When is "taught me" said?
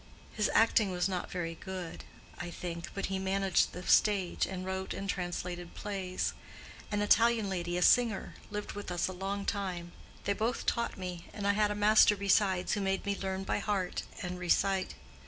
10.65-11.27